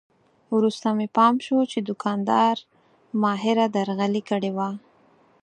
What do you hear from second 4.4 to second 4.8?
وه.